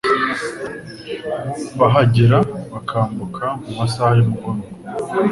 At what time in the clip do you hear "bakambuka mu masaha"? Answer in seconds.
2.73-4.11